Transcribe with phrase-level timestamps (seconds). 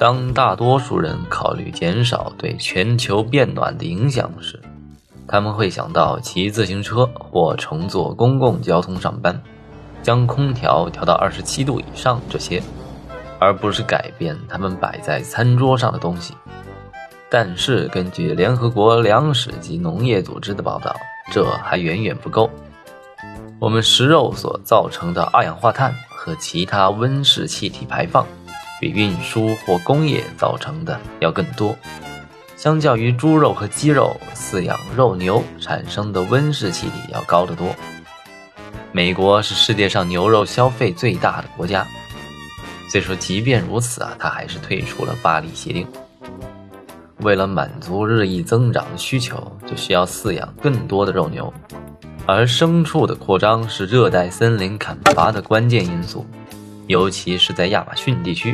[0.00, 4.58] 当大多数人考虑减少对全球变暖的影响时，
[5.28, 9.38] 他们会想到骑自行车或乘坐公共交通上班，
[10.02, 12.62] 将空调调到二十七度以上这些，
[13.38, 16.32] 而不是改变他们摆在餐桌上的东西。
[17.28, 20.96] 但是，根据联合国粮食及农业组织的报道，
[21.30, 22.48] 这还远远不够。
[23.58, 28.26] 我们食肉所造成的二氧化碳和其他温室气体排放。
[28.80, 31.76] 比运输或工业造成的要更多。
[32.56, 37.68] 相较于猪肉和鸡肉，饲养肉牛产生的温室气体要高得多。
[38.92, 41.86] 美国是世界上牛肉消费最大的国家。
[42.90, 45.86] 虽说即便如此啊，它还是退出了巴黎协定。
[47.20, 51.52] 为了满足日益增长的需求，就需要饲养更多的肉牛，
[52.26, 56.26] 而牲畜的扩张是热带森林砍伐的关键因素。
[56.90, 58.52] 尤其是在亚马逊地区，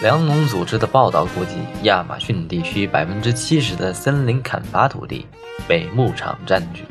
[0.00, 5.26] 粮农组织的报道估计，亚马逊地区百分之七十的森林砍伐土地
[5.66, 6.84] 被牧场占据。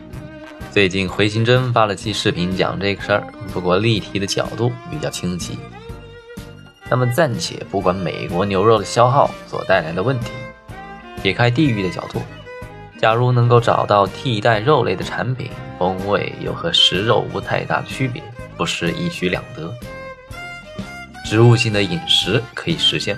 [0.70, 5.58] 最近回形针发了期视频讲这个事儿，不过例题的角度比较清晰。
[6.90, 10.34] 那么暂且不管美国牛肉的消耗所带来的问题，
[11.22, 12.22] 撇开地域的角度，
[13.00, 15.50] 假如能够找到替代肉类的产品，
[15.80, 18.22] 风味又和食肉无太大的区别，
[18.58, 19.74] 不是一举两得？
[21.24, 23.18] 植物性的饮食可以实现。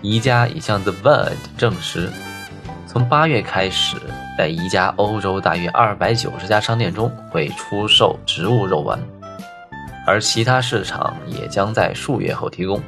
[0.00, 2.08] 宜家已向 The Verge 证实，
[2.86, 3.96] 从八月开始，
[4.38, 8.98] 在宜家欧洲大约二百九十家商店中会出售植物肉丸，
[10.06, 12.80] 而其他市场也将在数月后提供。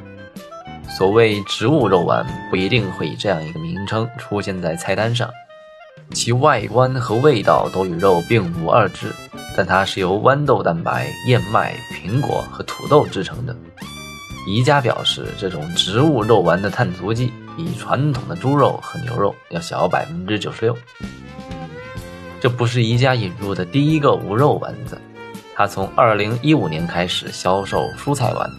[0.89, 5.29] 所谓植物肉丸不一定会以这样一个名称出现在菜单上，
[6.13, 9.13] 其外观和味道都与肉并无二致。
[9.55, 13.55] 但它是由豌豆蛋白、燕麦、苹果和土豆制成的。
[14.47, 20.77] 宜家表示，这种植物肉丸的碳足迹比传统的猪肉和牛肉要小百分之九十六。
[22.39, 24.97] 这不是宜家引入的第一个无肉丸子，
[25.53, 28.49] 它从二零一五年开始销售蔬菜丸，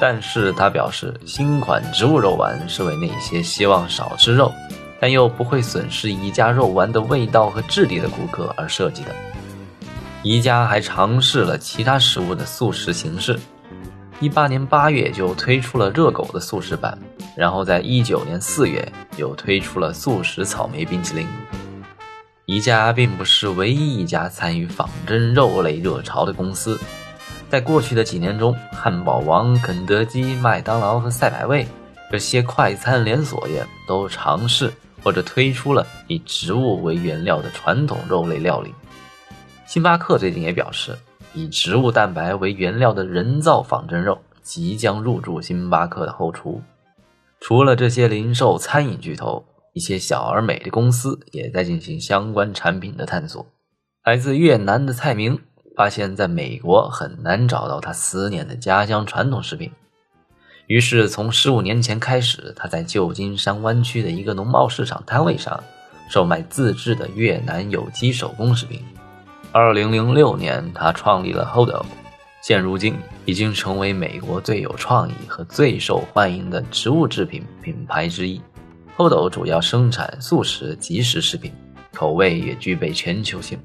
[0.00, 4.50] 但是他表示，新款植物肉丸是为那些希望少吃肉，
[5.02, 9.08] 但又不会损失宜家肉丸的味道和质地的顾客而设计的。
[10.22, 13.36] 宜家还尝试了其他食物的速食形式，
[14.20, 16.96] 一八年八月就推出了热狗的速食版，
[17.36, 21.26] 然后在一九年四月又推出了速食草莓冰淇淋。
[22.44, 26.78] 宜家并不是唯一一家参与仿真肉类热潮的公司，
[27.50, 31.66] 在过去的几年中，汉堡王、肯德基、麦当劳和赛百味
[32.08, 38.74] 这些快餐连锁业都尝试或者推出了以植物为原料的传统肉类料理。
[39.66, 40.96] 星巴克最近也表示，
[41.32, 46.60] 以植物蛋白为原料的人造仿真肉即将入驻星巴克的后厨。
[47.40, 53.44] 除了这些零售餐饮巨头，一些小而美的公司也在进行相关产品的探索。
[54.04, 55.40] 来自越南的蔡明
[55.74, 59.72] 发现，在美国很难找到他思念的家乡传统食品，
[60.68, 65.62] 于是从十五年前开始，他在旧金山湾区的一个农贸市场摊位上
[66.08, 68.80] 售卖自制的越南有机手工食品。
[69.50, 71.84] 二零零六年，他创立了 Hodo，
[72.42, 72.96] 现如今
[73.26, 78.40] 已经成为美国最有创意和最受欢迎的植物制品品牌之一。
[78.96, 81.52] Hodo 主要生产素食即食食品，
[81.92, 83.58] 口味也具备全球性，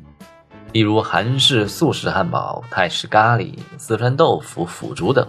[0.74, 5.26] 例如韩式素食汉堡、泰式咖喱、四川豆腐、腐竹等。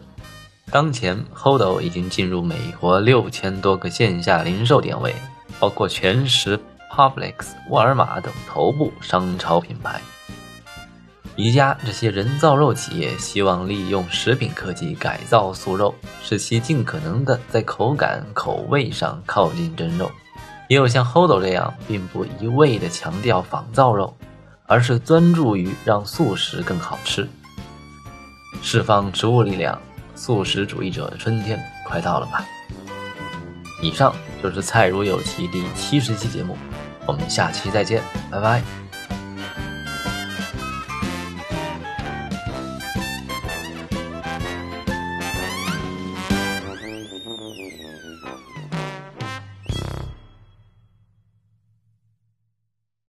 [0.70, 5.14] 当前，Hodo 已经进入美国六千多个线下零售点位，
[5.58, 6.60] 包括全食、
[6.92, 7.34] Publix、
[7.70, 9.98] 沃尔玛等头部商超品牌。
[11.36, 20.10] 宜家这些人造肉企业希望利用食品科技改造素肉，使其尽可能的在口感、口味上靠近真肉。
[20.68, 24.14] 也有像 Hodo 这样，并不一味的强调仿造肉，
[24.66, 27.26] 而是专注于让素食更好吃。
[28.60, 29.80] 释放植物力量，
[30.18, 32.44] 素食主义者的春天快到了吧？
[33.80, 34.12] 以上
[34.42, 36.56] 就是《菜如有奇》第七十期节目，
[37.06, 38.87] 我们下期再见，拜拜。